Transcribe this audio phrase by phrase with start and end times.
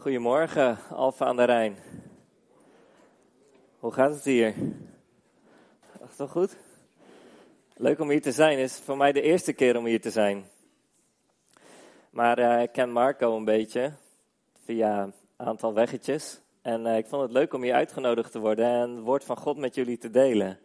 [0.00, 1.76] Goedemorgen, Alfa aan de Rijn.
[3.78, 4.54] Hoe gaat het hier?
[6.02, 6.56] Ach, toch goed?
[7.76, 8.58] Leuk om hier te zijn.
[8.58, 10.44] Is voor mij de eerste keer om hier te zijn.
[12.10, 13.92] Maar uh, ik ken Marco een beetje
[14.64, 16.40] via een aantal weggetjes.
[16.62, 19.36] En uh, ik vond het leuk om hier uitgenodigd te worden en het woord van
[19.36, 20.58] God met jullie te delen.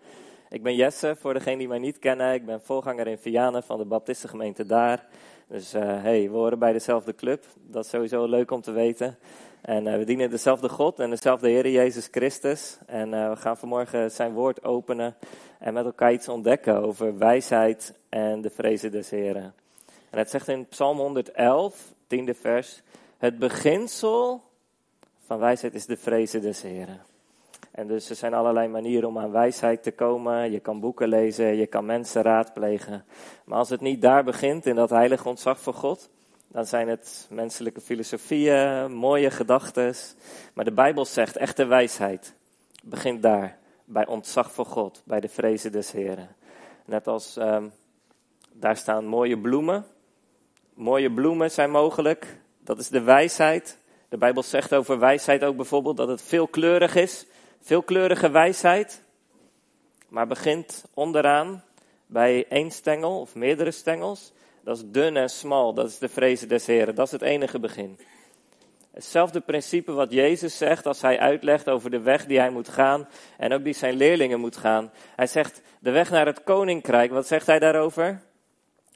[0.49, 2.33] Ik ben Jesse, voor degenen die mij niet kennen.
[2.33, 5.05] Ik ben voorganger in Vianen van de Baptistengemeente daar.
[5.47, 7.45] Dus uh, hey, we horen bij dezelfde club.
[7.55, 9.17] Dat is sowieso leuk om te weten.
[9.61, 12.77] En uh, we dienen dezelfde God en dezelfde Heer Jezus Christus.
[12.85, 15.15] En uh, we gaan vanmorgen zijn woord openen
[15.59, 19.53] en met elkaar iets ontdekken over wijsheid en de vrezen des Heren.
[20.09, 22.81] En het zegt in Psalm 111, tiende vers,
[23.17, 24.43] het beginsel
[25.25, 27.01] van wijsheid is de vrezen des Heren.
[27.75, 30.51] En dus er zijn allerlei manieren om aan wijsheid te komen.
[30.51, 33.05] Je kan boeken lezen, je kan mensen raadplegen.
[33.45, 36.09] Maar als het niet daar begint, in dat heilige ontzag voor God,
[36.47, 39.93] dan zijn het menselijke filosofieën, mooie gedachten.
[40.53, 42.33] Maar de Bijbel zegt, echte wijsheid
[42.83, 46.35] begint daar, bij ontzag voor God, bij de vrezen des Heren.
[46.85, 47.71] Net als um,
[48.51, 49.85] daar staan mooie bloemen.
[50.73, 53.77] Mooie bloemen zijn mogelijk, dat is de wijsheid.
[54.09, 57.25] De Bijbel zegt over wijsheid ook bijvoorbeeld dat het veelkleurig is.
[57.65, 59.01] Veelkleurige wijsheid,
[60.07, 61.63] maar begint onderaan
[62.05, 64.33] bij één stengel of meerdere stengels.
[64.63, 67.59] Dat is dun en smal, dat is de vrezen des Heren, dat is het enige
[67.59, 67.99] begin.
[68.91, 73.07] Hetzelfde principe wat Jezus zegt als hij uitlegt over de weg die hij moet gaan
[73.37, 74.91] en ook die zijn leerlingen moet gaan.
[75.15, 78.21] Hij zegt de weg naar het koninkrijk, wat zegt hij daarover?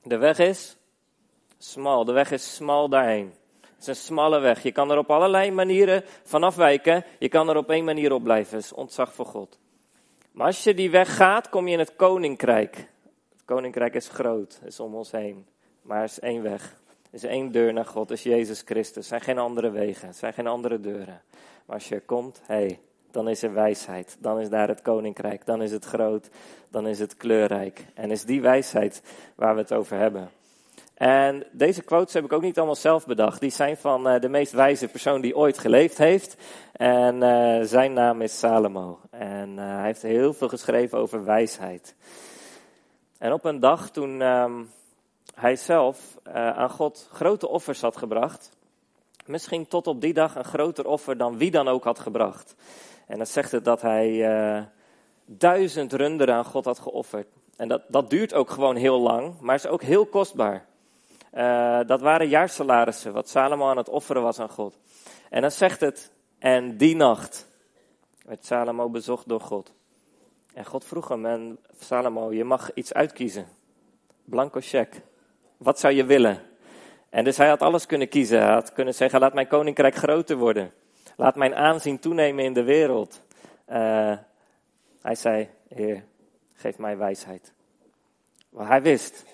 [0.03, 0.77] De weg is
[1.57, 3.33] smal, de weg is smal daarheen.
[3.79, 4.63] Het is een smalle weg.
[4.63, 7.03] Je kan er op allerlei manieren van afwijken.
[7.19, 8.55] Je kan er op één manier op blijven.
[8.55, 9.59] Het is ontzag voor God.
[10.31, 12.75] Maar als je die weg gaat, kom je in het koninkrijk.
[13.31, 15.45] Het koninkrijk is groot, is om ons heen.
[15.81, 16.75] Maar er is één weg.
[17.03, 18.95] Er is één deur naar God, dat is Jezus Christus.
[18.95, 21.21] Er zijn geen andere wegen, er zijn geen andere deuren.
[21.65, 22.79] Maar als je er komt, hé, hey,
[23.11, 24.17] dan is er wijsheid.
[24.19, 25.45] Dan is daar het koninkrijk.
[25.45, 26.29] Dan is het groot.
[26.69, 27.85] Dan is het kleurrijk.
[27.93, 29.01] En is die wijsheid
[29.35, 30.29] waar we het over hebben.
[30.99, 33.39] En deze quotes heb ik ook niet allemaal zelf bedacht.
[33.39, 36.35] Die zijn van uh, de meest wijze persoon die ooit geleefd heeft.
[36.71, 38.99] En uh, zijn naam is Salomo.
[39.09, 41.95] En uh, hij heeft heel veel geschreven over wijsheid.
[43.17, 44.69] En op een dag toen um,
[45.35, 48.51] hij zelf aan God grote offers had gebracht.
[49.25, 52.55] Misschien tot op die dag een groter offer dan wie dan ook had gebracht.
[53.07, 54.69] En dan zegt het dat hij
[55.25, 57.27] duizend runderen aan God had geofferd.
[57.55, 60.67] En dat, dat duurt ook gewoon heel lang, maar is ook heel kostbaar.
[61.33, 64.77] Uh, dat waren jaarsalarissen, wat Salomo aan het offeren was aan God.
[65.29, 67.47] En dan zegt het, en die nacht
[68.25, 69.73] werd Salomo bezocht door God.
[70.53, 73.47] En God vroeg hem, en Salomo, je mag iets uitkiezen.
[74.25, 75.01] Blanco check.
[75.57, 76.41] Wat zou je willen?
[77.09, 78.41] En dus hij had alles kunnen kiezen.
[78.41, 80.71] Hij had kunnen zeggen, laat mijn koninkrijk groter worden.
[81.15, 83.21] Laat mijn aanzien toenemen in de wereld.
[83.69, 84.17] Uh,
[85.01, 86.03] hij zei, Heer,
[86.53, 87.53] geef mij wijsheid.
[88.49, 89.25] Want hij wist,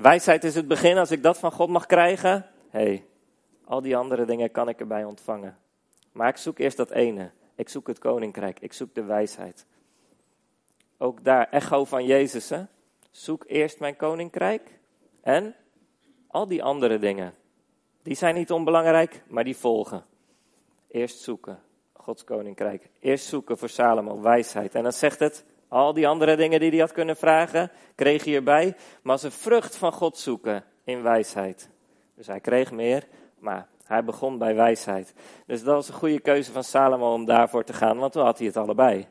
[0.00, 3.04] Wijsheid is het begin, als ik dat van God mag krijgen, hé, hey,
[3.64, 5.58] al die andere dingen kan ik erbij ontvangen.
[6.12, 7.30] Maar ik zoek eerst dat ene.
[7.54, 9.66] Ik zoek het koninkrijk, ik zoek de wijsheid.
[10.98, 12.62] Ook daar, echo van Jezus, hè?
[13.10, 14.78] Zoek eerst mijn koninkrijk
[15.20, 15.54] en
[16.26, 17.34] al die andere dingen.
[18.02, 20.04] Die zijn niet onbelangrijk, maar die volgen.
[20.88, 21.62] Eerst zoeken,
[21.92, 22.90] Gods koninkrijk.
[23.00, 24.74] Eerst zoeken voor Salomo, wijsheid.
[24.74, 28.34] En dan zegt het, al die andere dingen die hij had kunnen vragen, kreeg hij
[28.34, 28.76] erbij.
[29.02, 31.70] Maar een vrucht van God zoeken in wijsheid.
[32.14, 33.06] Dus hij kreeg meer,
[33.38, 35.14] maar hij begon bij wijsheid.
[35.46, 38.38] Dus dat was een goede keuze van Salomo om daarvoor te gaan, want toen had
[38.38, 39.06] hij het allebei.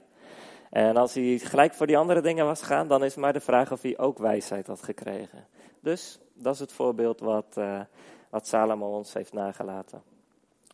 [0.69, 3.72] En als hij gelijk voor die andere dingen was gegaan, dan is maar de vraag
[3.72, 5.48] of hij ook wijsheid had gekregen.
[5.80, 7.81] Dus dat is het voorbeeld wat, uh,
[8.30, 10.03] wat Salomo ons heeft nagelaten.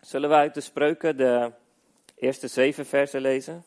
[0.02, 1.52] Zullen we uit de spreuken de
[2.16, 3.64] eerste zeven versen lezen?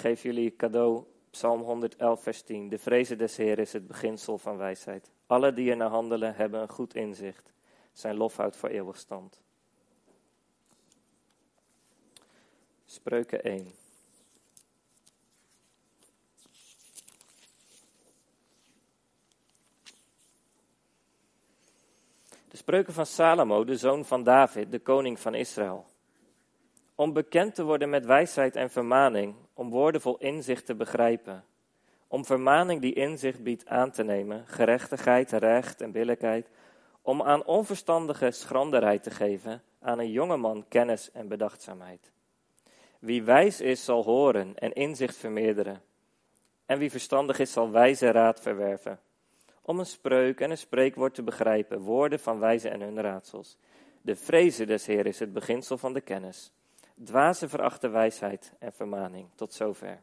[0.00, 2.68] Geef jullie cadeau Psalm 111, vers 10.
[2.68, 5.10] De vrezen des Heer is het beginsel van wijsheid.
[5.26, 7.52] Alle die er naar handelen hebben een goed inzicht.
[7.92, 9.40] Zijn lof houdt voor eeuwig stand.
[12.86, 13.70] Spreuken 1.
[22.48, 25.89] De spreuken van Salomo, de zoon van David, de koning van Israël.
[27.00, 31.44] Om bekend te worden met wijsheid en vermaning, om woorden vol inzicht te begrijpen.
[32.08, 36.50] Om vermaning die inzicht biedt aan te nemen, gerechtigheid, recht en billijkheid.
[37.02, 42.12] Om aan onverstandige schranderheid te geven, aan een jonge man kennis en bedachtzaamheid.
[42.98, 45.82] Wie wijs is, zal horen en inzicht vermeerderen.
[46.66, 49.00] En wie verstandig is, zal wijze raad verwerven.
[49.62, 53.56] om een spreuk en een spreekwoord te begrijpen, woorden van wijzen en hun raadsels.
[54.02, 56.52] De vrezen des Heer is het beginsel van de kennis.
[57.04, 59.28] Dwazen verachten wijsheid en vermaning.
[59.34, 60.00] Tot zover.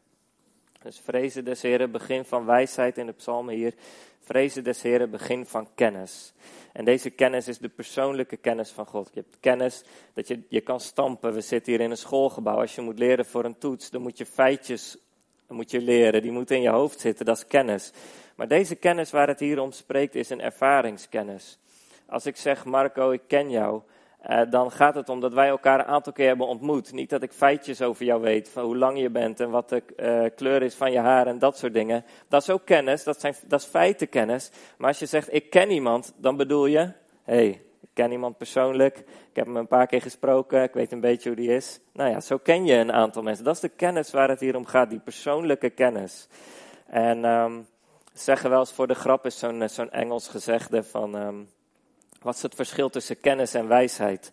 [0.81, 3.73] Dus vrezen des Heren, begin van wijsheid in de psalmen hier.
[4.19, 6.33] Vrezen des Heren, begin van kennis.
[6.73, 9.09] En deze kennis is de persoonlijke kennis van God.
[9.13, 9.83] Je hebt kennis
[10.13, 11.33] dat je, je kan stampen.
[11.33, 12.59] We zitten hier in een schoolgebouw.
[12.59, 14.97] Als je moet leren voor een toets, dan moet je feitjes
[15.47, 16.21] moet je leren.
[16.21, 17.91] Die moeten in je hoofd zitten, dat is kennis.
[18.35, 21.59] Maar deze kennis waar het hier om spreekt, is een ervaringskennis.
[22.05, 23.81] Als ik zeg, Marco, ik ken jou,
[24.25, 26.91] uh, dan gaat het om dat wij elkaar een aantal keer hebben ontmoet.
[26.91, 29.83] Niet dat ik feitjes over jou weet, van hoe lang je bent en wat de
[29.97, 32.05] uh, kleur is van je haar en dat soort dingen.
[32.27, 34.51] Dat is ook kennis, dat, zijn, dat is feitenkennis.
[34.77, 36.93] Maar als je zegt, ik ken iemand, dan bedoel je, hé,
[37.23, 37.47] hey,
[37.81, 38.97] ik ken iemand persoonlijk,
[39.29, 41.79] ik heb hem een paar keer gesproken, ik weet een beetje hoe die is.
[41.93, 43.45] Nou ja, zo ken je een aantal mensen.
[43.45, 46.27] Dat is de kennis waar het hier om gaat, die persoonlijke kennis.
[46.87, 47.67] En um,
[48.13, 51.15] zeggen wel eens voor de grap is zo'n zo'n Engels gezegde van...
[51.15, 51.55] Um,
[52.21, 54.31] wat is het verschil tussen kennis en wijsheid?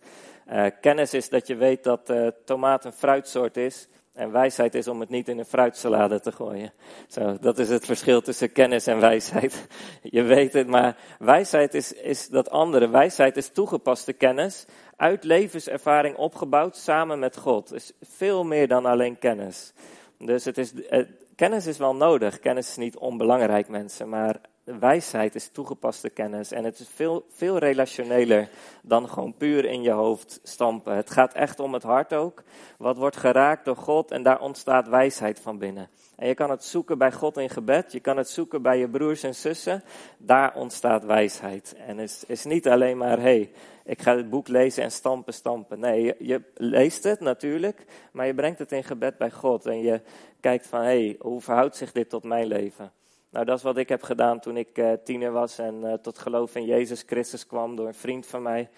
[0.53, 3.89] Uh, kennis is dat je weet dat uh, tomaat een fruitsoort is.
[4.13, 6.73] En wijsheid is om het niet in een fruitsalade te gooien.
[7.09, 9.67] Zo, dat is het verschil tussen kennis en wijsheid.
[10.03, 12.89] Je weet het, maar wijsheid is, is dat andere.
[12.89, 14.67] Wijsheid is toegepaste kennis,
[14.97, 17.73] uit levenservaring opgebouwd samen met God.
[17.73, 19.73] is veel meer dan alleen kennis.
[20.19, 21.05] Dus het is, uh,
[21.37, 22.41] kennis is wel nodig.
[22.41, 24.09] Kennis is niet onbelangrijk, mensen.
[24.09, 28.49] Maar wijsheid is toegepaste kennis en het is veel, veel relationeler
[28.83, 30.97] dan gewoon puur in je hoofd stampen.
[30.97, 32.43] Het gaat echt om het hart ook.
[32.79, 35.89] Wat wordt geraakt door God en daar ontstaat wijsheid van binnen.
[36.17, 38.89] En je kan het zoeken bij God in gebed, je kan het zoeken bij je
[38.89, 39.83] broers en zussen.
[40.19, 41.75] Daar ontstaat wijsheid.
[41.87, 43.51] En het is, is niet alleen maar, hey,
[43.85, 45.81] ik ga het boek lezen en stampen, stampen.
[45.81, 49.67] Nee, je, je, leest het natuurlijk, maar je brengt het in gebed bij God.
[49.67, 50.01] En je
[50.41, 52.93] kijkt van, hey, hoe verhoudt zich dit tot mijn leven?
[53.35, 56.19] Nou, dat is wat ik heb gedaan toen ik uh, tiener was en uh, tot
[56.19, 58.69] geloof in Jezus Christus kwam door een vriend van mij.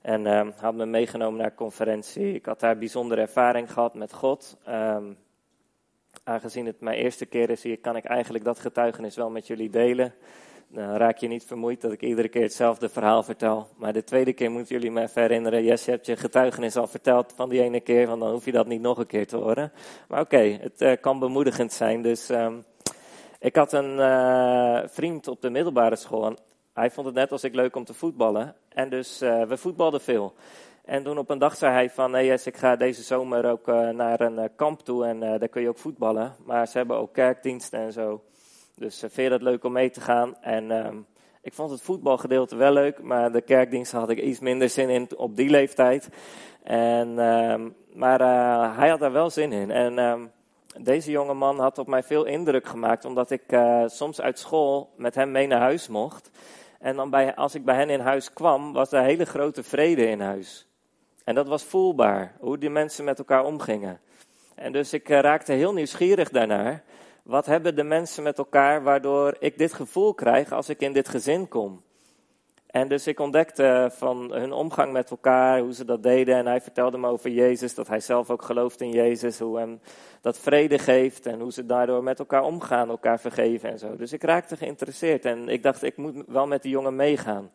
[0.00, 2.34] En um, had me meegenomen naar een conferentie.
[2.34, 4.56] Ik had daar bijzondere ervaring gehad met God.
[4.68, 5.16] Um,
[6.24, 9.70] aangezien het mijn eerste keer is hier, kan ik eigenlijk dat getuigenis wel met jullie
[9.70, 10.14] delen.
[10.68, 13.68] Dan raak je niet vermoeid dat ik iedere keer hetzelfde verhaal vertel.
[13.76, 15.64] Maar de tweede keer moeten jullie me herinneren.
[15.64, 18.52] Yes, je hebt je getuigenis al verteld van die ene keer, want dan hoef je
[18.52, 19.72] dat niet nog een keer te horen.
[20.08, 22.02] Maar oké, het uh, kan bemoedigend zijn.
[22.02, 22.64] Dus um,
[23.40, 26.26] ik had een uh, vriend op de middelbare school.
[26.26, 26.36] En
[26.72, 28.54] hij vond het net als ik leuk om te voetballen.
[28.68, 30.34] En dus uh, we voetbalden veel.
[30.84, 33.88] En toen op een dag zei hij van, yes, ik ga deze zomer ook uh,
[33.88, 36.34] naar een kamp toe en daar kun je ook voetballen.
[36.44, 38.22] Maar ze hebben ook kerkdiensten en zo.
[38.76, 40.36] Dus vind je dat leuk om mee te gaan?
[40.40, 41.06] En um,
[41.42, 45.08] ik vond het voetbalgedeelte wel leuk, maar de kerkdiensten had ik iets minder zin in
[45.16, 46.08] op die leeftijd.
[46.62, 48.20] En, um, maar
[48.76, 49.70] hij had daar wel zin in.
[49.70, 50.30] En um,
[50.78, 54.92] deze jonge man had op mij veel indruk gemaakt, omdat ik uh, soms uit school
[54.96, 56.30] met hem mee naar huis mocht.
[56.78, 60.06] En dan bij, als ik bij hen in huis kwam, was er hele grote vrede
[60.06, 60.68] in huis.
[61.24, 64.00] En dat was voelbaar, hoe die mensen met elkaar omgingen.
[64.54, 66.82] En dus ik uh, raakte heel nieuwsgierig daarnaar.
[67.22, 71.08] Wat hebben de mensen met elkaar waardoor ik dit gevoel krijg als ik in dit
[71.08, 71.82] gezin kom?
[72.70, 76.36] En dus ik ontdekte van hun omgang met elkaar, hoe ze dat deden.
[76.36, 79.38] En hij vertelde me over Jezus, dat hij zelf ook gelooft in Jezus.
[79.38, 79.80] Hoe hem
[80.20, 83.96] dat vrede geeft en hoe ze daardoor met elkaar omgaan, elkaar vergeven en zo.
[83.96, 87.50] Dus ik raakte geïnteresseerd en ik dacht, ik moet wel met die jongen meegaan.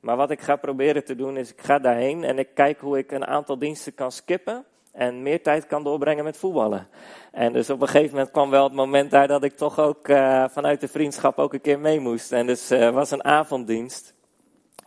[0.00, 2.98] Maar wat ik ga proberen te doen is, ik ga daarheen en ik kijk hoe
[2.98, 4.64] ik een aantal diensten kan skippen.
[4.92, 6.88] En meer tijd kan doorbrengen met voetballen.
[7.32, 10.08] En dus op een gegeven moment kwam wel het moment daar dat ik toch ook
[10.08, 12.32] uh, vanuit de vriendschap ook een keer mee moest.
[12.32, 14.15] En dus uh, was een avonddienst.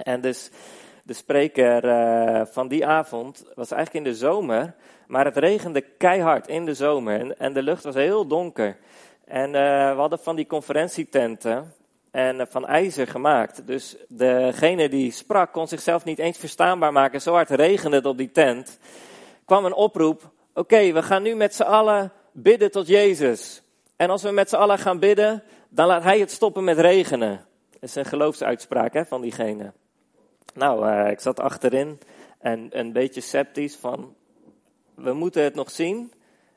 [0.04, 0.50] En dus
[1.04, 4.74] de spreker uh, van die avond was eigenlijk in de zomer,
[5.08, 8.78] maar het regende keihard in de zomer en, en de lucht was heel donker.
[9.26, 9.54] En uh,
[9.92, 11.74] we hadden van die conferentietenten
[12.12, 13.68] en uh, van ijzer gemaakt.
[13.68, 17.22] Dus degene die sprak kon zichzelf niet eens verstaanbaar maken.
[17.22, 18.80] Zo hard regende het op die tent.
[19.46, 20.32] kwam een oproep.
[20.54, 23.64] Oké, we gaan nu met z'n allen bidden tot Jezus.
[23.96, 27.46] En als we met z'n allen gaan bidden, dan laat hij het stoppen met regenen.
[27.70, 29.74] Dat is een geloofsuitspraak hè, van diegene.
[30.54, 32.00] Nou, uh, ik zat achterin
[32.40, 34.16] en een beetje sceptisch van,
[34.96, 36.14] we moeten het nog zien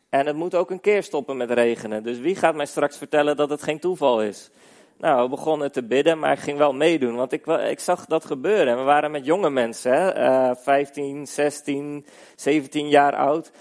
[0.09, 2.03] en het moet ook een keer stoppen met regenen.
[2.03, 4.51] Dus wie gaat mij straks vertellen dat het geen toeval is?
[4.99, 8.25] Nou, we begonnen te bidden, maar ik ging wel meedoen, want ik, ik zag dat
[8.25, 8.67] gebeuren.
[8.67, 10.19] En we waren met jonge mensen, hè,
[10.51, 12.07] uh, 15, 16,
[12.37, 13.53] 17 jaar oud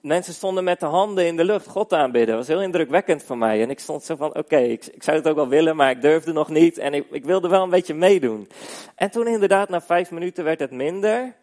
[0.00, 2.36] mensen stonden met de handen in de lucht God aanbidden.
[2.36, 3.62] Dat was heel indrukwekkend voor mij.
[3.62, 6.02] En ik stond zo van, oké, ik, ik, zou het ook wel willen, maar ik
[6.02, 6.78] durfde nog niet.
[6.78, 8.48] En ik, ik, wilde wel een beetje meedoen.
[8.94, 11.36] En toen inderdaad, na vijf minuten werd het minder.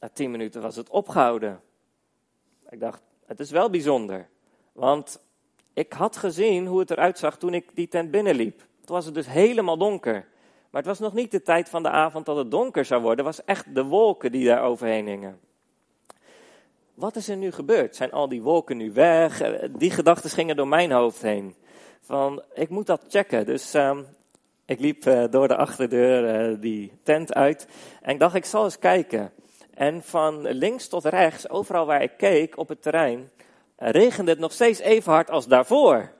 [0.00, 1.60] Na tien minuten was het opgehouden.
[2.68, 4.28] Ik dacht, het is wel bijzonder.
[4.72, 5.20] Want
[5.72, 8.58] ik had gezien hoe het eruit zag toen ik die tent binnenliep.
[8.58, 10.26] Toen was het dus helemaal donker.
[10.70, 13.24] Maar het was nog niet de tijd van de avond dat het donker zou worden.
[13.24, 15.40] Het was echt de wolken die daar overheen hingen.
[16.94, 17.96] Wat is er nu gebeurd?
[17.96, 19.40] Zijn al die wolken nu weg?
[19.40, 21.54] Eh, die gedachten gingen door mijn hoofd heen.
[22.00, 23.46] Van, ik moet dat checken.
[23.46, 23.98] Dus uh,
[24.64, 27.66] ik liep uh, door de achterdeur uh, die tent uit.
[28.02, 29.32] En ik dacht, ik zal eens kijken.
[29.74, 33.30] En van links tot rechts, overal waar ik keek op het terrein,
[33.76, 36.12] regende het nog steeds even hard als daarvoor.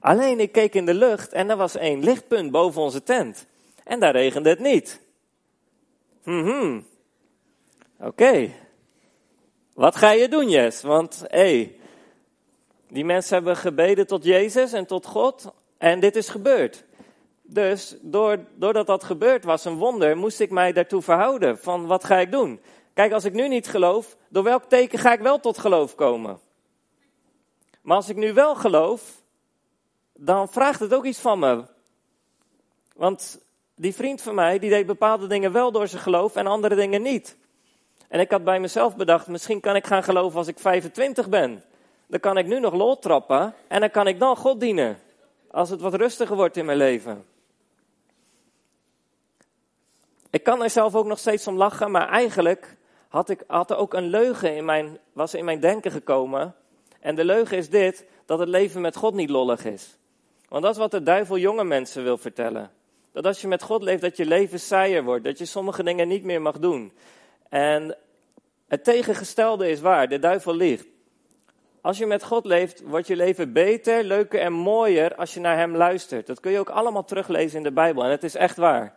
[0.00, 3.46] Alleen ik keek in de lucht en er was één lichtpunt boven onze tent.
[3.84, 5.00] En daar regende het niet.
[6.22, 6.86] Hmm.
[7.98, 8.50] Oké.
[9.74, 10.82] Wat ga je doen, Jes?
[10.82, 11.76] Want hé, hey,
[12.88, 16.84] die mensen hebben gebeden tot Jezus en tot God en dit is gebeurd.
[17.42, 17.96] Dus
[18.54, 22.30] doordat dat gebeurd was, een wonder, moest ik mij daartoe verhouden van wat ga ik
[22.30, 22.60] doen?
[22.94, 26.40] Kijk, als ik nu niet geloof, door welk teken ga ik wel tot geloof komen?
[27.82, 29.22] Maar als ik nu wel geloof,
[30.14, 31.64] dan vraagt het ook iets van me.
[32.96, 33.40] Want
[33.74, 37.02] die vriend van mij, die deed bepaalde dingen wel door zijn geloof en andere dingen
[37.02, 37.36] niet.
[38.10, 41.62] En ik had bij mezelf bedacht, misschien kan ik gaan geloven als ik 25 ben.
[42.06, 44.98] Dan kan ik nu nog lol trappen en dan kan ik dan God dienen.
[45.50, 47.24] Als het wat rustiger wordt in mijn leven.
[50.30, 52.76] Ik kan er zelf ook nog steeds om lachen, maar eigenlijk
[53.08, 56.54] had, ik, er ook een leugen in mijn, was in mijn denken gekomen.
[57.00, 59.96] En de leugen is dit, dat het leven met God niet lollig is.
[60.48, 62.70] Want dat is wat de duivel jonge mensen wil vertellen.
[63.12, 65.24] Dat als je met God leeft, dat je leven saaier wordt.
[65.24, 66.92] Dat je sommige dingen niet meer mag doen.
[67.50, 67.96] En
[68.68, 70.08] het tegengestelde is waar.
[70.08, 70.86] De duivel liegt.
[71.80, 75.56] Als je met God leeft, wordt je leven beter, leuker en mooier als je naar
[75.56, 76.26] Hem luistert.
[76.26, 78.04] Dat kun je ook allemaal teruglezen in de Bijbel.
[78.04, 78.94] En het is echt waar.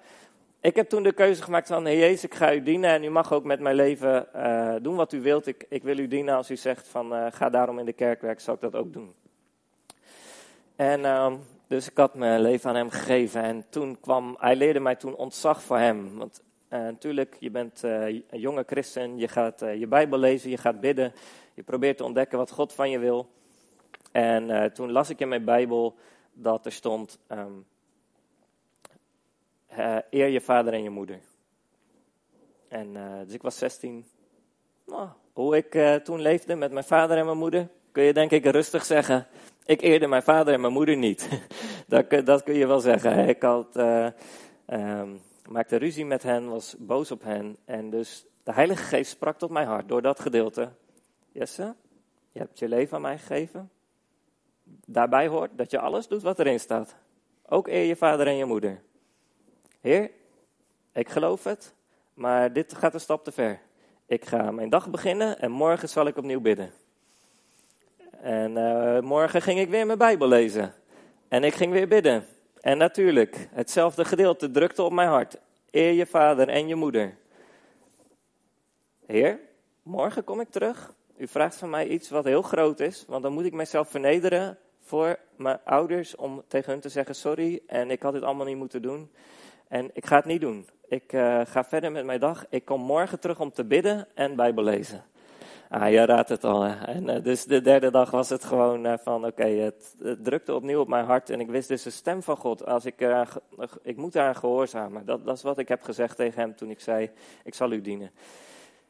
[0.62, 3.10] Ik heb toen de keuze gemaakt van, Heer Jezus, ik ga u dienen en u
[3.10, 5.48] mag ook met mijn leven uh, doen wat u wilt.
[5.48, 8.22] Ik, ik wil u dienen als u zegt van, uh, ga daarom in de kerk
[8.22, 9.14] werken, zal ik dat ook doen.
[10.76, 11.34] En uh,
[11.68, 15.16] dus ik had mijn leven aan hem gegeven en toen kwam, hij leerde mij toen
[15.16, 16.18] ontzag voor hem.
[16.18, 16.42] Want
[16.74, 21.14] uh, natuurlijk, je bent een jonge christen, je gaat je Bijbel lezen, je gaat bidden,
[21.54, 23.30] je probeert te ontdekken wat God van je wil.
[24.12, 25.96] En toen las ik in mijn Bijbel
[26.34, 27.20] dat er stond...
[29.78, 31.20] Uh, eer je vader en je moeder.
[32.68, 32.94] En
[33.26, 34.06] dus ik was 16.
[34.86, 38.46] Nou, hoe ik toen leefde met mijn vader en mijn moeder, kun je denk ik
[38.46, 39.28] rustig zeggen.
[39.66, 41.30] Ik eerde mijn vader en mijn moeder niet.
[41.88, 43.28] dat, dat, kun je wel zeggen.
[43.28, 43.76] Ik had,
[44.68, 47.58] um, maakte ruzie met hen, was boos op hen.
[47.66, 50.70] En dus de Heilige Geest sprak tot mijn hart door dat gedeelte.
[51.32, 51.76] Jesse,
[52.32, 53.72] je hebt je leven aan mij gegeven.
[54.86, 56.96] Daarbij hoort dat je alles doet wat erin staat.
[57.46, 58.82] Ook eer je vader en je moeder.
[59.82, 60.12] Heer,
[60.94, 61.74] ik geloof het,
[62.14, 63.60] maar dit gaat een stap te ver.
[64.06, 66.72] Ik ga mijn dag beginnen en morgen zal ik opnieuw bidden.
[68.22, 70.74] En uh, morgen ging ik weer mijn Bijbel lezen.
[71.28, 72.26] En ik ging weer bidden.
[72.64, 75.38] En natuurlijk, hetzelfde gedeelte drukte op mijn hart.
[75.72, 77.16] Eer je vader en je moeder.
[79.06, 79.40] Heer,
[79.82, 80.94] morgen kom ik terug.
[81.18, 84.58] U vraagt van mij iets wat heel groot is, want dan moet ik mezelf vernederen
[84.80, 88.58] voor mijn ouders om tegen hun te zeggen sorry en ik had dit allemaal niet
[88.58, 89.12] moeten doen.
[89.68, 90.68] En ik ga het niet doen.
[90.88, 92.46] Ik uh, ga verder met mijn dag.
[92.50, 95.04] Ik kom morgen terug om te bidden en Bijbel lezen.
[95.74, 96.66] Ah, je raadt het al.
[96.66, 100.80] En uh, dus de derde dag was het gewoon uh, van, oké, het, drukte opnieuw
[100.80, 101.30] op mijn hart.
[101.30, 102.66] En ik wist dus de stem van God.
[102.66, 103.08] Als ik,
[103.82, 105.06] ik moet daar gehoorzamen.
[105.06, 107.12] Dat, dat is wat ik heb gezegd tegen hem toen ik zei,
[107.44, 108.12] ik zal u dienen.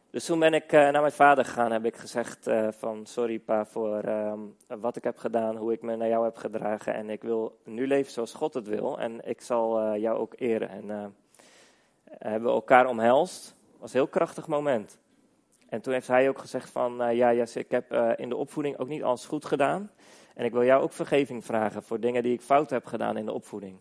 [0.09, 3.65] Dus toen ben ik uh, naar mijn vader gegaan, heb ik gezegd van sorry pa
[3.65, 4.33] voor uh,
[4.67, 6.93] wat ik heb gedaan, hoe ik me naar jou heb gedragen.
[6.93, 10.33] En ik wil nu leven zoals God het wil en ik zal eh, jou ook
[10.37, 10.69] eren.
[10.69, 11.15] En
[12.03, 13.55] hebben we elkaar omhelst.
[13.79, 15.01] Was een heel krachtig moment.
[15.74, 18.88] En toen heeft hij ook gezegd van ja Jesse, ik heb in de opvoeding ook
[18.88, 19.92] niet alles goed gedaan.
[20.34, 23.25] En ik wil jou ook vergeving vragen voor dingen die ik fout heb gedaan in
[23.25, 23.77] de opvoeding.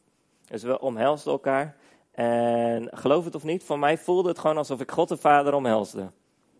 [0.46, 1.76] Dus we omhelsten elkaar.
[2.10, 5.54] En geloof het of niet, voor mij voelde het gewoon alsof ik God de Vader
[5.54, 6.10] omhelsde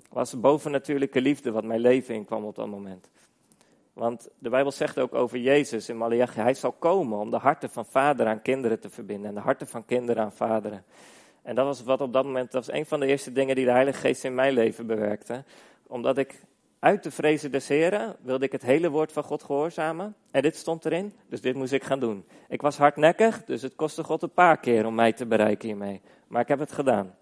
[0.09, 3.11] was bovennatuurlijke liefde wat mijn leven inkwam op dat moment.
[3.93, 7.71] Want de Bijbel zegt ook over Jezus in Malachi, hij zal komen om de harten
[7.71, 10.85] van vader aan kinderen te verbinden en de harten van kinderen aan vaderen.
[11.43, 13.65] En dat was wat op dat moment, dat was een van de eerste dingen die
[13.65, 15.45] de Heilige Geest in mijn leven bewerkte.
[15.87, 16.43] Omdat ik
[16.79, 20.15] uit de vrezen des Heren wilde ik het hele woord van God gehoorzamen.
[20.31, 22.25] En dit stond erin, dus dit moest ik gaan doen.
[22.49, 26.01] Ik was hardnekkig, dus het kostte God een paar keer om mij te bereiken hiermee.
[26.27, 27.15] Maar ik heb het gedaan.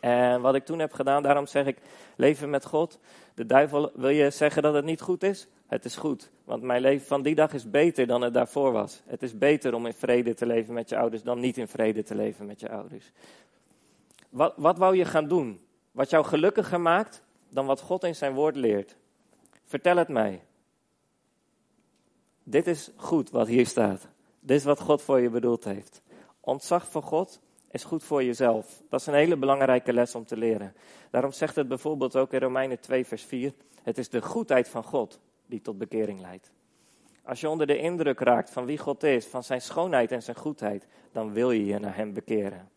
[0.00, 1.78] En wat ik toen heb gedaan, daarom zeg ik,
[2.16, 2.98] leven met God.
[3.34, 5.48] De duivel wil je zeggen dat het niet goed is?
[5.66, 9.02] Het is goed, want mijn leven van die dag is beter dan het daarvoor was.
[9.06, 12.02] Het is beter om in vrede te leven met je ouders dan niet in vrede
[12.02, 13.12] te leven met je ouders.
[14.28, 15.60] Wat, wat wou je gaan doen?
[15.92, 18.96] Wat jou gelukkiger maakt dan wat God in zijn woord leert?
[19.64, 20.42] Vertel het mij.
[22.42, 24.08] Dit is goed wat hier staat.
[24.40, 26.02] Dit is wat God voor je bedoeld heeft.
[26.40, 27.40] Ontzag voor God
[27.70, 28.82] is goed voor jezelf.
[28.88, 30.74] Dat is een hele belangrijke les om te leren.
[31.10, 34.84] Daarom zegt het bijvoorbeeld ook in Romeinen 2, vers 4: Het is de goedheid van
[34.84, 36.50] God die tot bekering leidt.
[37.24, 40.36] Als je onder de indruk raakt van wie God is, van zijn schoonheid en zijn
[40.36, 42.68] goedheid, dan wil je je naar hem bekeren.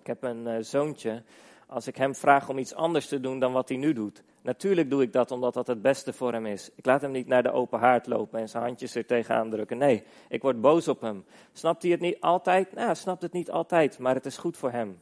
[0.00, 1.22] Ik heb een uh, zoontje.
[1.70, 4.90] Als ik hem vraag om iets anders te doen dan wat hij nu doet, natuurlijk
[4.90, 6.70] doe ik dat omdat dat het beste voor hem is.
[6.74, 9.78] Ik laat hem niet naar de open haard lopen en zijn handjes er tegenaan drukken.
[9.78, 11.24] Nee, ik word boos op hem.
[11.52, 12.72] Snapt hij het niet altijd?
[12.72, 15.00] Nou, snapt het niet altijd, maar het is goed voor hem.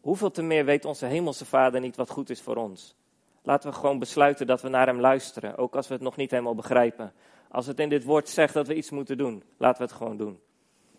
[0.00, 2.94] Hoeveel te meer weet onze hemelse vader niet wat goed is voor ons?
[3.42, 6.30] Laten we gewoon besluiten dat we naar hem luisteren, ook als we het nog niet
[6.30, 7.12] helemaal begrijpen.
[7.48, 10.16] Als het in dit woord zegt dat we iets moeten doen, laten we het gewoon
[10.16, 10.40] doen.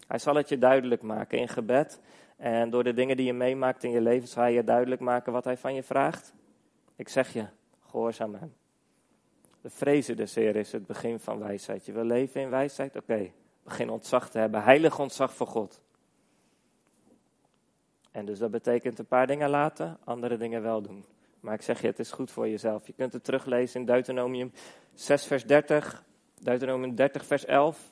[0.07, 1.99] Hij zal het je duidelijk maken in gebed.
[2.41, 5.43] En door de dingen die je meemaakt in je leven hij je duidelijk maken wat
[5.43, 6.33] hij van je vraagt.
[6.95, 7.45] Ik zeg je,
[7.85, 8.53] gehoorzaam hem.
[9.61, 11.85] De vrezen des Heer is het begin van wijsheid.
[11.85, 12.95] Je wil leven in wijsheid?
[12.95, 13.31] Oké,
[13.63, 14.63] begin ontzag te hebben.
[14.63, 15.81] Heilig ontzag voor God.
[18.11, 21.05] En dus dat betekent een paar dingen laten, andere dingen wel doen.
[21.39, 22.87] Maar ik zeg je, het is goed voor jezelf.
[22.87, 24.51] Je kunt het teruglezen in Deuteronomium
[24.93, 26.03] 6, vers 30,
[26.39, 27.91] Deuteronomium 30, vers 11.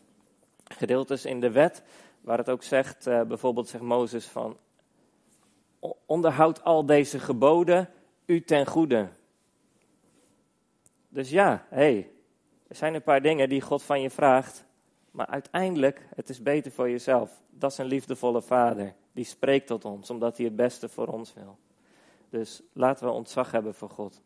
[0.64, 1.84] Gedeeltes in de wet,
[2.22, 4.58] waar het ook zegt, uh, bijvoorbeeld zegt Mozes van,
[6.06, 7.90] onderhoud al deze geboden
[8.26, 9.10] u ten goede.
[11.08, 12.10] Dus ja, hey,
[12.68, 14.66] er zijn een paar dingen die God van je vraagt,
[15.12, 17.42] maar uiteindelijk, het is beter voor jezelf.
[17.50, 21.34] Dat is een liefdevolle vader, die spreekt tot ons, omdat hij het beste voor ons
[21.34, 21.58] wil.
[22.30, 24.22] Dus laten we ontzag hebben voor God.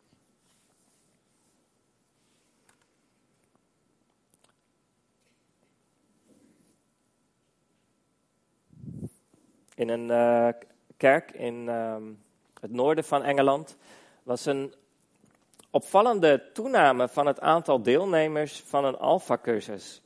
[9.76, 10.48] In een uh,
[10.98, 11.96] kerk in uh,
[12.60, 13.78] het noorden van Engeland
[14.24, 14.74] was een
[15.70, 20.02] opvallende toename van het aantal deelnemers van een alfa-cursus.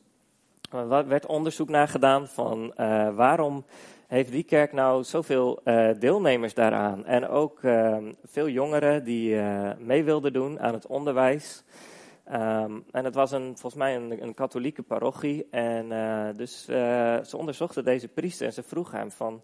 [0.71, 3.65] Er werd onderzoek naar gedaan van uh, waarom
[4.07, 7.05] heeft die kerk nou zoveel uh, deelnemers daaraan.
[7.05, 9.35] En ook uh, veel jongeren die
[9.77, 11.63] mee wilden doen aan het onderwijs.
[12.33, 15.47] Um, en het was een, volgens mij een, een katholieke parochie.
[15.49, 15.89] En
[16.35, 19.41] dus ze onderzochten deze priester en ze vroegen hem van...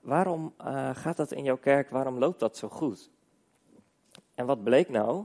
[0.00, 0.54] Waarom
[0.92, 3.10] gaat dat in jouw kerk, waarom loopt dat zo goed?
[4.34, 5.24] En wat bleek nou?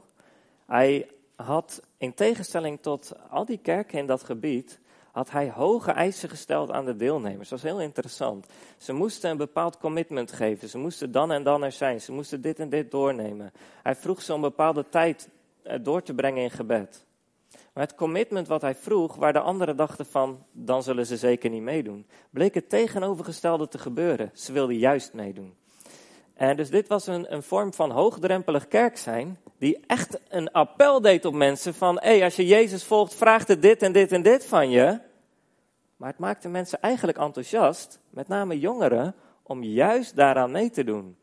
[0.66, 4.80] Hij had in tegenstelling tot al die kerken in dat gebied
[5.12, 7.50] had hij hoge eisen gesteld aan de deelnemers.
[7.50, 8.48] Dat was heel interessant.
[8.78, 10.70] Ze moesten een bepaald commitment geven.
[10.70, 12.02] Ze moesten dan en dan er zijn.
[12.02, 13.52] Ze moesten dit en dit doornemen.
[13.84, 15.35] Hij vroeg ze om bepaalde tijd eh,
[15.82, 17.06] door te brengen in gebed.
[17.74, 21.50] Maar het commitment wat hij vroeg, waar de anderen dachten van, dan zullen ze zeker
[21.50, 24.32] niet meedoen, bleek het tegenovergestelde te gebeuren.
[24.34, 25.54] Ze wilden juist meedoen.
[26.34, 31.02] En dus dit was een, een vorm van hoogdrempelig kerk zijn, die echt een appel
[31.02, 34.12] deed op mensen van, hé, hey, als je Jezus volgt, vraagt het dit en dit
[34.12, 35.00] en dit van je.
[35.96, 41.18] Maar het maakte mensen eigenlijk enthousiast, met name jongeren, om juist daaraan mee te doen.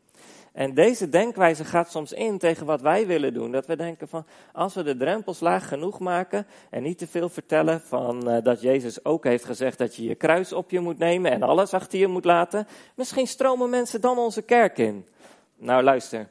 [0.53, 3.51] En deze denkwijze gaat soms in tegen wat wij willen doen.
[3.51, 7.29] Dat we denken van, als we de drempels laag genoeg maken en niet te veel
[7.29, 10.97] vertellen van uh, dat Jezus ook heeft gezegd dat je je kruis op je moet
[10.97, 15.07] nemen en alles achter je moet laten, misschien stromen mensen dan onze kerk in.
[15.55, 16.29] Nou luister,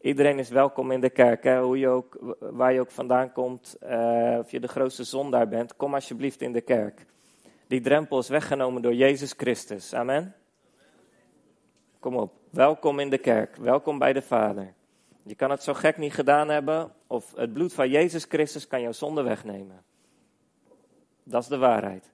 [0.00, 1.44] iedereen is welkom in de kerk?
[1.44, 5.76] Hoe je ook, waar je ook vandaan komt, uh, of je de grootste zondaar bent,
[5.76, 7.06] kom alsjeblieft in de kerk.
[7.66, 9.94] Die drempel is weggenomen door Jezus Christus.
[9.94, 10.34] Amen.
[11.98, 14.74] Kom op, welkom in de kerk, welkom bij de Vader.
[15.22, 18.80] Je kan het zo gek niet gedaan hebben, of het bloed van Jezus Christus kan
[18.80, 19.82] jouw zonde wegnemen.
[21.22, 22.10] Dat is de waarheid.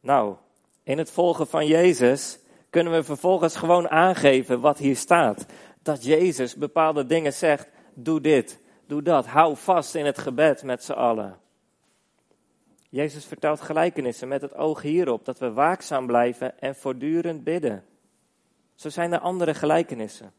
[0.00, 0.36] Nou,
[0.82, 2.38] in het volgen van Jezus
[2.70, 5.46] kunnen we vervolgens gewoon aangeven wat hier staat.
[5.82, 10.84] Dat Jezus bepaalde dingen zegt, doe dit, doe dat, hou vast in het gebed met
[10.84, 11.38] z'n allen.
[12.88, 17.84] Jezus vertelt gelijkenissen met het oog hierop, dat we waakzaam blijven en voortdurend bidden.
[18.74, 20.32] Zo zijn er andere gelijkenissen.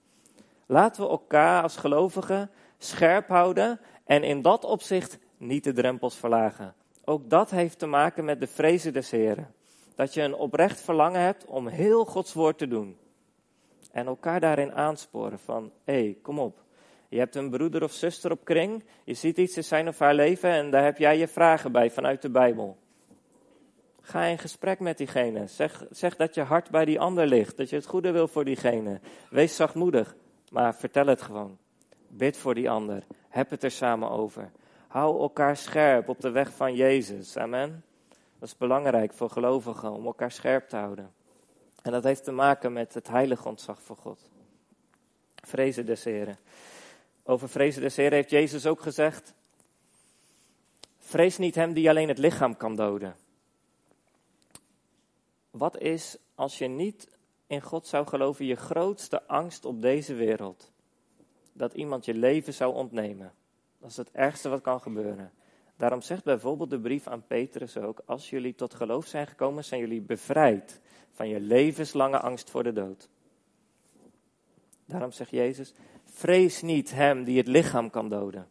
[0.66, 6.76] Laten we elkaar als gelovigen scherp houden en in dat opzicht niet de drempels verlagen.
[7.06, 9.54] Ook dat heeft te maken met de vrezen des Heren.
[9.96, 12.98] Dat je een oprecht verlangen hebt om heel Gods woord te doen.
[13.92, 16.64] En elkaar daarin aansporen van, hé, hey, kom op.
[17.10, 20.14] Je hebt een broeder of zuster op kring, je ziet iets in zijn of haar
[20.14, 22.78] leven en daar heb jij je vragen bij vanuit de Bijbel.
[24.06, 25.48] Ga in gesprek met diegene.
[25.48, 27.58] Zeg, zeg dat je hart bij die ander ligt.
[27.58, 29.00] Dat je het goede wil voor diegene.
[29.30, 30.16] Wees zachtmoedig.
[30.50, 31.58] Maar vertel het gewoon.
[32.08, 33.04] Bid voor die ander.
[33.30, 34.52] Heb het er samen over.
[34.88, 37.38] Hou elkaar scherp op de weg van Jezus.
[37.38, 37.84] Amen.
[38.40, 41.12] Dat is belangrijk voor gelovigen om elkaar scherp te houden.
[41.82, 44.20] En dat heeft te maken met het heilige ontzag voor God.
[45.36, 46.38] Vrezen des Heren.
[47.24, 49.34] Over vrezen des Heren heeft Jezus ook gezegd:
[51.00, 53.16] Vrees niet hem die alleen het lichaam kan doden
[55.58, 57.08] wat is als je niet
[57.48, 60.72] in God zou geloven, je grootste angst op deze wereld?
[61.54, 63.34] Dat iemand je leven zou ontnemen.
[63.80, 65.32] Dat is het ergste wat kan gebeuren.
[65.78, 69.80] Daarom zegt bijvoorbeeld de brief aan Petrus ook: Als jullie tot geloof zijn gekomen, zijn
[69.80, 70.80] jullie bevrijd
[71.12, 73.10] van je levenslange angst voor de dood.
[74.86, 78.48] Daarom zegt Jezus: Vrees niet hem die het lichaam kan doden.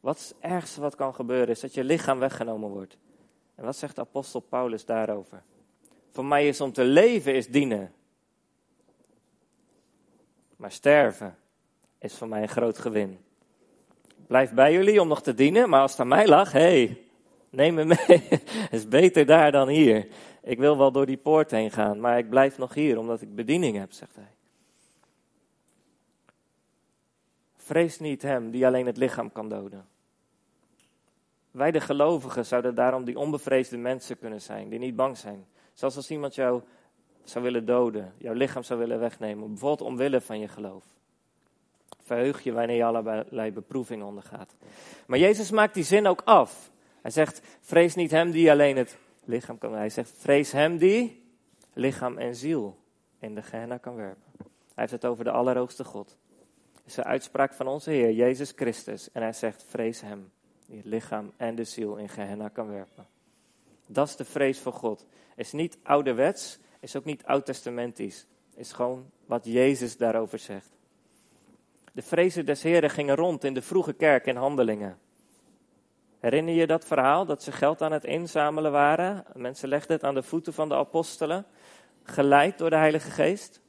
[0.00, 2.98] Wat is het ergste wat kan gebeuren, is dat je lichaam weggenomen wordt.
[3.54, 5.42] En wat zegt apostel Paulus daarover?
[6.10, 7.92] Voor mij is om te leven is dienen.
[10.56, 11.36] Maar sterven
[11.98, 13.18] is voor mij een groot gewin.
[14.26, 16.98] blijf bij jullie om nog te dienen, maar als het aan mij lag, hé, hey,
[17.50, 18.22] neem me mee.
[18.28, 20.08] Het is beter daar dan hier.
[20.42, 23.34] Ik wil wel door die poort heen gaan, maar ik blijf nog hier omdat ik
[23.34, 24.32] bediening heb, zegt hij.
[27.56, 29.88] Vrees niet hem die alleen het lichaam kan doden.
[31.50, 35.46] Wij de gelovigen zouden daarom die onbevreesde mensen kunnen zijn, die niet bang zijn.
[35.80, 36.62] Zelfs als iemand jou
[37.24, 40.84] zou willen doden, jouw lichaam zou willen wegnemen, bijvoorbeeld omwille van je geloof.
[42.02, 44.54] Verheug je wanneer je allerlei beproevingen ondergaat.
[45.06, 46.70] Maar Jezus maakt die zin ook af.
[47.02, 49.74] Hij zegt, vrees niet hem die alleen het lichaam kan.
[49.74, 51.22] Hij zegt, vrees hem die
[51.72, 52.76] lichaam en ziel
[53.18, 54.32] in de Gehenna kan werpen.
[54.38, 56.16] Hij heeft het over de Allerhoogste God.
[56.74, 59.12] Het is een uitspraak van onze Heer, Jezus Christus.
[59.12, 60.30] En hij zegt, vrees hem
[60.66, 63.06] die het lichaam en de ziel in Gehenna kan werpen.
[63.92, 65.06] Dat is de vrees voor God.
[65.36, 68.26] Is niet ouderwets, is ook niet oud-testamentisch.
[68.54, 70.70] Is gewoon wat Jezus daarover zegt.
[71.92, 74.98] De vrezen des Heren gingen rond in de vroege kerk in handelingen.
[76.18, 79.24] Herinner je dat verhaal dat ze geld aan het inzamelen waren?
[79.34, 81.46] Mensen legden het aan de voeten van de apostelen,
[82.02, 83.60] geleid door de Heilige Geest.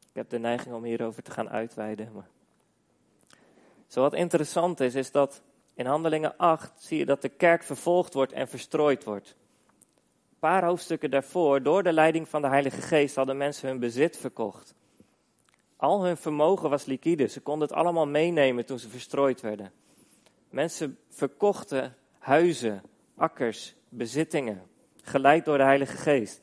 [0.00, 2.12] Ik heb de neiging om hierover te gaan uitweiden.
[2.12, 2.28] Maar...
[3.86, 5.42] Zo wat interessant is, is dat
[5.78, 9.36] in Handelingen 8 zie je dat de kerk vervolgd wordt en verstrooid wordt.
[10.30, 14.16] Een paar hoofdstukken daarvoor, door de leiding van de Heilige Geest, hadden mensen hun bezit
[14.16, 14.74] verkocht.
[15.76, 19.72] Al hun vermogen was liquide, ze konden het allemaal meenemen toen ze verstrooid werden.
[20.50, 22.82] Mensen verkochten huizen,
[23.16, 24.62] akkers, bezittingen,
[25.02, 26.40] geleid door de Heilige Geest.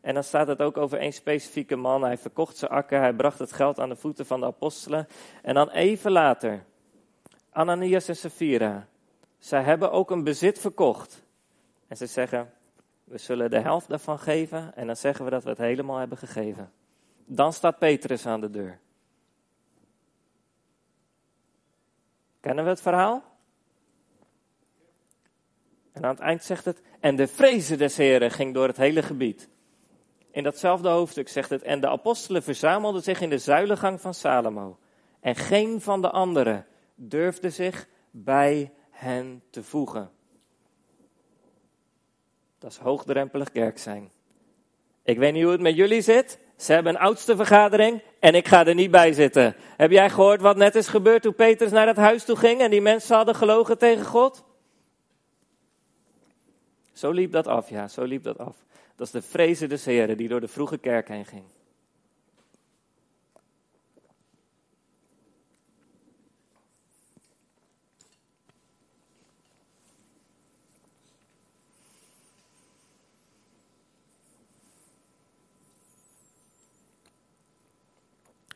[0.00, 2.02] En dan staat het ook over één specifieke man.
[2.02, 5.08] Hij verkocht zijn akker, hij bracht het geld aan de voeten van de apostelen.
[5.42, 6.64] En dan even later,
[7.56, 8.88] Ananias en Sapphira.
[9.38, 11.22] Zij hebben ook een bezit verkocht.
[11.88, 12.52] En ze zeggen,
[13.04, 14.74] we zullen de helft daarvan geven.
[14.74, 16.72] En dan zeggen we dat we het helemaal hebben gegeven.
[17.24, 18.78] Dan staat Petrus aan de deur.
[22.40, 23.22] Kennen we het verhaal?
[25.92, 29.02] En aan het eind zegt het, en de vrezen des Heren ging door het hele
[29.02, 29.48] gebied.
[30.30, 34.78] In datzelfde hoofdstuk zegt het, en de apostelen verzamelden zich in de zuilengang van Salomo.
[35.20, 36.66] En geen van de anderen
[36.96, 40.10] durfde zich bij hen te voegen.
[42.58, 44.10] Dat is hoogdrempelig kerk zijn.
[45.02, 46.38] Ik weet niet hoe het met jullie zit.
[46.56, 49.56] Ze hebben een oudste vergadering en ik ga er niet bij zitten.
[49.76, 52.70] Heb jij gehoord wat net is gebeurd toen Petrus naar het huis toe ging en
[52.70, 54.44] die mensen hadden gelogen tegen God?
[56.92, 58.56] Zo liep dat af, ja, zo liep dat af.
[58.96, 61.44] Dat is de vrezen des Heren die door de vroege kerk heen ging.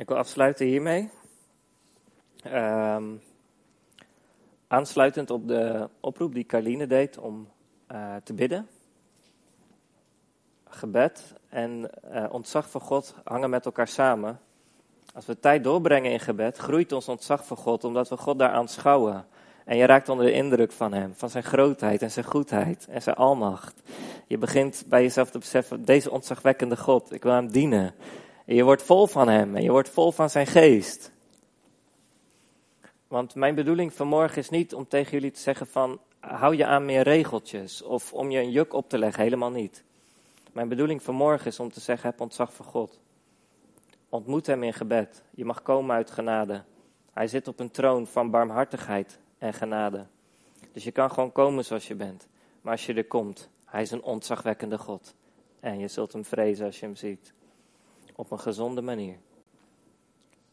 [0.00, 1.10] Ik wil afsluiten hiermee.
[2.46, 3.22] Um,
[4.68, 7.48] aansluitend op de oproep die Carline deed om
[7.92, 8.68] uh, te bidden.
[10.64, 14.40] Gebed en uh, ontzag voor God hangen met elkaar samen.
[15.14, 18.52] Als we tijd doorbrengen in gebed, groeit ons ontzag voor God, omdat we God daar
[18.52, 19.26] aanschouwen.
[19.64, 23.02] En je raakt onder de indruk van Hem, van Zijn grootheid en Zijn goedheid en
[23.02, 23.82] Zijn almacht.
[24.26, 27.94] Je begint bij jezelf te beseffen, deze ontzagwekkende God, ik wil Hem dienen.
[28.50, 31.12] En je wordt vol van Hem en je wordt vol van Zijn geest.
[33.08, 36.84] Want mijn bedoeling vanmorgen is niet om tegen jullie te zeggen van, hou je aan
[36.84, 39.84] meer regeltjes of om je een juk op te leggen, helemaal niet.
[40.52, 43.00] Mijn bedoeling vanmorgen is om te zeggen, heb ontzag voor God.
[44.08, 45.22] Ontmoet Hem in gebed.
[45.30, 46.62] Je mag komen uit genade.
[47.12, 50.06] Hij zit op een troon van barmhartigheid en genade.
[50.72, 52.28] Dus je kan gewoon komen zoals je bent.
[52.60, 55.14] Maar als je er komt, Hij is een ontzagwekkende God.
[55.60, 57.32] En je zult Hem vrezen als je Hem ziet
[58.20, 59.16] op een gezonde manier.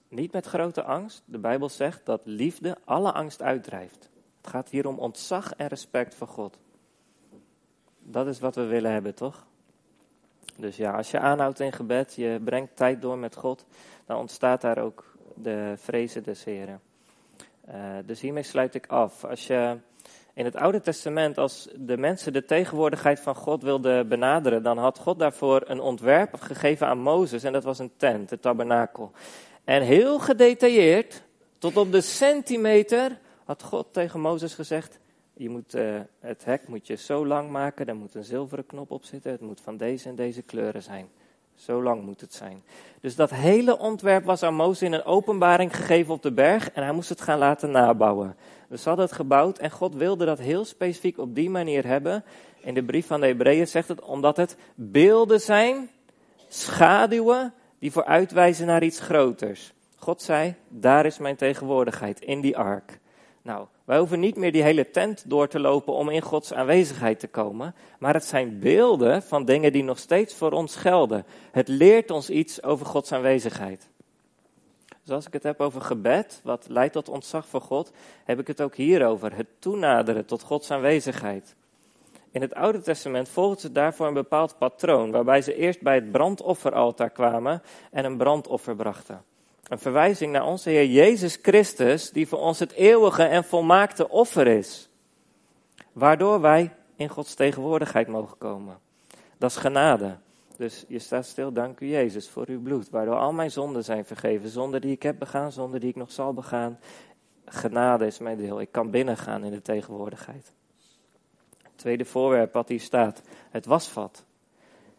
[0.07, 1.23] Niet met grote angst.
[1.25, 4.09] De Bijbel zegt dat liefde alle angst uitdrijft.
[4.41, 6.57] Het gaat hier om ontzag en respect voor God.
[7.99, 9.45] Dat is wat we willen hebben, toch?
[10.57, 13.65] Dus ja, als je aanhoudt in gebed, je brengt tijd door met God,
[14.05, 16.81] dan ontstaat daar ook de vrezen des Heren.
[17.69, 19.23] Uh, dus hiermee sluit ik af.
[19.23, 19.77] Als je
[20.37, 24.99] In het Oude Testament, als de mensen de tegenwoordigheid van God wilden benaderen, dan had
[24.99, 27.43] God daarvoor een ontwerp gegeven aan Mozes.
[27.43, 29.11] En dat was een tent, de tabernakel.
[29.63, 31.23] En heel gedetailleerd,
[31.57, 34.99] tot op de centimeter, had God tegen Mozes gezegd:
[35.33, 38.91] je moet, uh, het hek moet je zo lang maken, daar moet een zilveren knop
[38.91, 41.09] op zitten, het moet van deze en deze kleuren zijn.
[41.55, 42.63] Zo lang moet het zijn.
[43.01, 46.83] Dus dat hele ontwerp was aan Mozes in een openbaring gegeven op de berg en
[46.83, 48.35] hij moest het gaan laten nabouwen.
[48.69, 52.23] Dus ze hadden het gebouwd en God wilde dat heel specifiek op die manier hebben.
[52.59, 55.89] In de brief van de Hebreeën zegt het omdat het beelden zijn,
[56.47, 59.73] schaduwen die vooruitwijzen naar iets groters.
[59.95, 62.99] God zei, daar is mijn tegenwoordigheid in die ark.
[63.41, 67.19] Nou, wij hoeven niet meer die hele tent door te lopen om in Gods aanwezigheid
[67.19, 71.25] te komen, maar het zijn beelden van dingen die nog steeds voor ons gelden.
[71.51, 73.89] Het leert ons iets over Gods aanwezigheid.
[75.07, 77.91] Dus als ik het heb over gebed, wat leidt tot ontzag voor God,
[78.25, 81.55] heb ik het ook hierover, het toenaderen tot Gods aanwezigheid.
[82.31, 86.11] In het Oude Testament volgden ze daarvoor een bepaald patroon, waarbij ze eerst bij het
[86.11, 89.23] brandofferaltaar kwamen en een brandoffer brachten.
[89.67, 94.47] Een verwijzing naar onze Heer Jezus Christus, die voor ons het eeuwige en volmaakte offer
[94.47, 94.89] is.
[95.91, 98.79] Waardoor wij in Gods tegenwoordigheid mogen komen.
[99.37, 100.17] Dat is genade.
[100.57, 104.05] Dus je staat stil, dank u Jezus voor uw bloed, waardoor al mijn zonden zijn
[104.05, 104.49] vergeven.
[104.49, 106.79] Zonden die ik heb begaan, zonden die ik nog zal begaan.
[107.45, 108.61] Genade is mijn deel.
[108.61, 110.51] Ik kan binnengaan in de tegenwoordigheid.
[111.75, 114.25] Tweede voorwerp wat hier staat, het wasvat.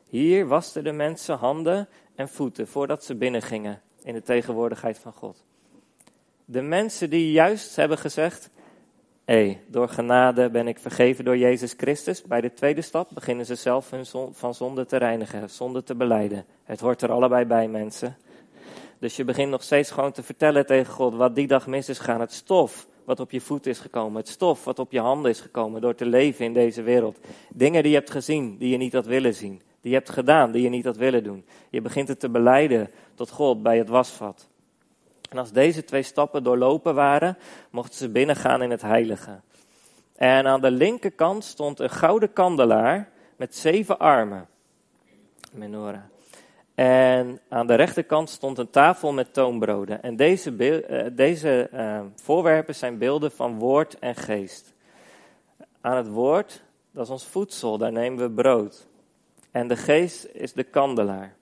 [0.08, 5.44] Hier wasten de mensen handen en voeten voordat ze binnengingen in de tegenwoordigheid van God.
[6.44, 8.50] De mensen die juist hebben gezegd,
[9.28, 12.22] hey, door genade ben ik vergeven door Jezus Christus.
[12.22, 16.44] Bij de tweede stap beginnen ze zelf hun van zonde te reinigen, zonde te beleiden.
[16.64, 18.16] Het hoort er allebei bij, mensen.
[18.98, 21.98] Dus je begint nog steeds gewoon te vertellen tegen God wat die dag mis is
[21.98, 22.20] gaan.
[22.20, 24.20] Het stof wat op je voet is gekomen.
[24.20, 27.18] Het stof wat op je handen is gekomen door te leven in deze wereld.
[27.48, 29.62] Dingen die je hebt gezien, die je niet had willen zien.
[29.80, 31.44] Die je hebt gedaan, die je niet had willen doen.
[31.70, 34.48] Je begint het te beleiden tot God bij het wasvat.
[35.28, 37.38] En als deze twee stappen doorlopen waren,
[37.70, 39.40] mochten ze binnengaan in het heilige.
[40.16, 44.48] En aan de linkerkant stond een gouden kandelaar met zeven armen.
[45.52, 46.00] Menorah.
[46.74, 50.02] En aan de rechterkant stond een tafel met toonbroden.
[50.02, 54.74] En deze, uh, deze uh, voorwerpen zijn beelden van woord en geest.
[55.80, 58.86] Aan het woord, dat is ons voedsel, daar nemen we brood.
[59.50, 61.36] En de geest is de kandelaar.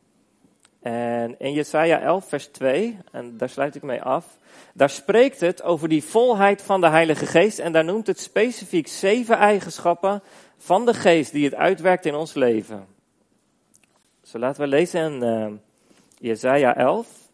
[0.87, 4.39] En in Jesaja 11, vers 2, en daar sluit ik mee af,
[4.75, 8.89] daar spreekt het over die volheid van de Heilige Geest en daar noemt het specifiek
[8.89, 10.23] zeven eigenschappen
[10.57, 12.87] van de Geest die het uitwerkt in ons leven.
[14.23, 15.47] Zo laten we lezen in uh,
[16.19, 17.26] Jesaja 11.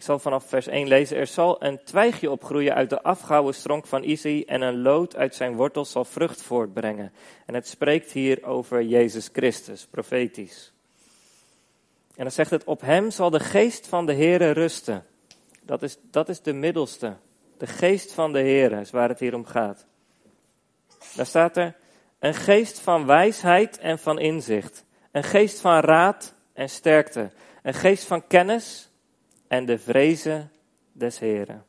[0.00, 1.16] Ik zal vanaf vers 1 lezen.
[1.16, 5.34] Er zal een twijgje opgroeien uit de afgehouwen stronk van Isi en een lood uit
[5.34, 7.12] zijn wortels zal vrucht voortbrengen.
[7.46, 10.72] En het spreekt hier over Jezus Christus, profetisch.
[12.16, 15.04] En dan zegt het, op hem zal de geest van de Heere rusten.
[15.62, 17.16] Dat is, dat is de middelste.
[17.58, 19.86] De geest van de Heere is waar het hier om gaat.
[21.14, 21.76] Daar staat er,
[22.18, 24.84] een geest van wijsheid en van inzicht.
[25.10, 27.30] Een geest van raad en sterkte.
[27.62, 28.89] Een geest van kennis
[29.50, 30.50] en de vrezen
[30.92, 31.64] des Heren.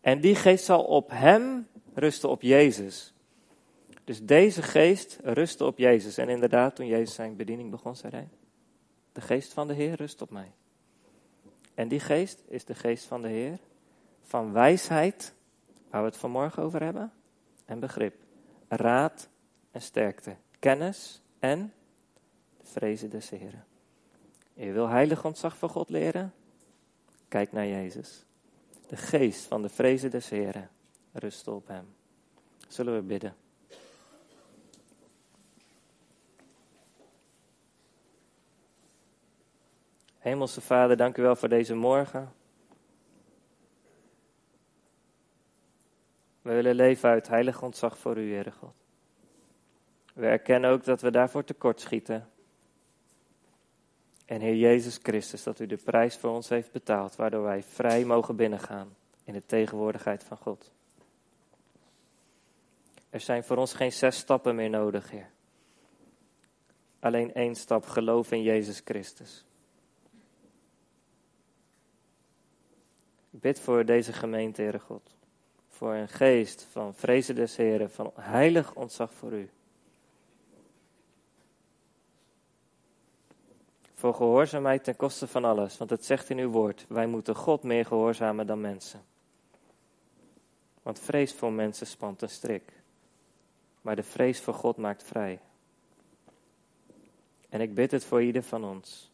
[0.00, 3.14] En die geest zal op hem rusten, op Jezus.
[4.04, 6.18] Dus deze geest rustte op Jezus.
[6.18, 8.28] En inderdaad, toen Jezus zijn bediening begon, zei hij:
[9.12, 10.52] De geest van de Heer rust op mij.
[11.74, 13.58] En die geest is de geest van de Heer,
[14.22, 15.34] van wijsheid,
[15.90, 17.12] waar we het vanmorgen over hebben,
[17.64, 18.14] en begrip,
[18.68, 19.28] raad
[19.70, 21.72] en sterkte, kennis en
[22.62, 23.67] vrezen des Heren.
[24.58, 26.34] Je wil heilig ontzag van God leren?
[27.28, 28.24] Kijk naar Jezus.
[28.88, 30.70] De geest van de vrezen des Heren
[31.12, 31.94] rust op hem.
[32.68, 33.36] Zullen we bidden?
[40.18, 42.32] Hemelse Vader, dank u wel voor deze morgen.
[46.42, 48.74] We willen leven uit heilig ontzag voor u, Heere God.
[50.14, 52.28] We erkennen ook dat we daarvoor tekortschieten.
[54.28, 58.04] En Heer Jezus Christus, dat u de prijs voor ons heeft betaald, waardoor wij vrij
[58.04, 60.72] mogen binnengaan in de tegenwoordigheid van God.
[63.10, 65.30] Er zijn voor ons geen zes stappen meer nodig, Heer.
[67.00, 69.44] Alleen één stap, geloof in Jezus Christus.
[73.30, 75.16] Ik bid voor deze gemeente, Heere God.
[75.68, 79.50] Voor een geest van vrezen des Heren, van heilig ontzag voor u.
[83.98, 85.78] voor gehoorzaamheid ten koste van alles.
[85.78, 89.02] Want het zegt in uw woord, wij moeten God meer gehoorzamen dan mensen.
[90.82, 92.72] Want vrees voor mensen spant een strik.
[93.80, 95.40] Maar de vrees voor God maakt vrij.
[97.48, 99.10] En ik bid het voor ieder van ons.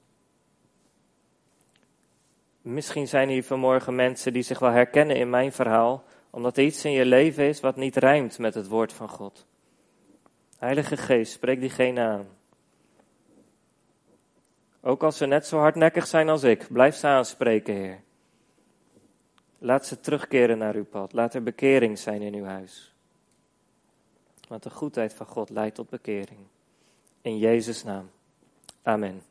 [2.61, 6.85] Misschien zijn hier vanmorgen mensen die zich wel herkennen in mijn verhaal, omdat er iets
[6.85, 9.47] in je leven is wat niet rijmt met het woord van God.
[10.59, 12.27] Heilige Geest, spreek diegene aan.
[14.87, 18.01] Ook als ze net zo hardnekkig zijn als ik, blijf ze aanspreken, Heer.
[19.59, 21.13] Laat ze terugkeren naar uw pad.
[21.13, 22.95] Laat er bekering zijn in uw huis.
[24.49, 26.41] Want de goedheid van God leidt tot bekering.
[27.21, 28.11] In Jezus' naam.
[28.83, 29.23] Amen.